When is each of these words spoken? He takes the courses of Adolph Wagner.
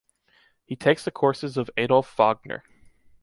He 0.65 0.75
takes 0.75 1.05
the 1.05 1.11
courses 1.11 1.57
of 1.57 1.69
Adolph 1.77 2.11
Wagner. 2.17 2.63